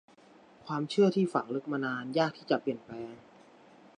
[0.65, 3.13] ความเชื่อที่ฝังลึกมานานยากที่จะเปลี่ยนแปลง